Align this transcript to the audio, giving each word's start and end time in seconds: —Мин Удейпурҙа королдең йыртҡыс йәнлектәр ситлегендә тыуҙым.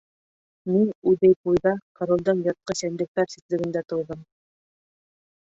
—Мин 0.75 0.87
Удейпурҙа 1.11 1.73
королдең 1.99 2.41
йыртҡыс 2.47 2.83
йәнлектәр 2.89 3.31
ситлегендә 3.35 3.87
тыуҙым. 3.95 4.27